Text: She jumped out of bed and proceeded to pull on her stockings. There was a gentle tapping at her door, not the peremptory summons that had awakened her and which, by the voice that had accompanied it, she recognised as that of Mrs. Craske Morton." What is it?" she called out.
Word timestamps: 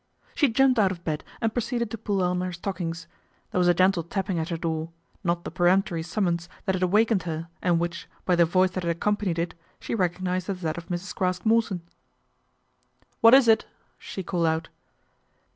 She 0.33 0.47
jumped 0.49 0.79
out 0.79 0.91
of 0.91 1.03
bed 1.03 1.23
and 1.41 1.53
proceeded 1.53 1.91
to 1.91 1.97
pull 1.99 2.23
on 2.23 2.41
her 2.41 2.51
stockings. 2.51 3.05
There 3.51 3.59
was 3.59 3.67
a 3.67 3.73
gentle 3.75 4.01
tapping 4.01 4.39
at 4.39 4.49
her 4.49 4.57
door, 4.57 4.89
not 5.23 5.43
the 5.43 5.51
peremptory 5.51 6.01
summons 6.01 6.49
that 6.65 6.73
had 6.73 6.81
awakened 6.81 7.21
her 7.29 7.49
and 7.61 7.77
which, 7.79 8.09
by 8.25 8.35
the 8.35 8.45
voice 8.45 8.71
that 8.71 8.83
had 8.83 8.95
accompanied 8.97 9.37
it, 9.37 9.53
she 9.79 9.93
recognised 9.93 10.49
as 10.49 10.61
that 10.61 10.79
of 10.79 10.87
Mrs. 10.87 11.13
Craske 11.13 11.45
Morton." 11.45 11.83
What 13.21 13.35
is 13.35 13.47
it?" 13.47 13.67
she 13.99 14.23
called 14.23 14.47
out. 14.47 14.69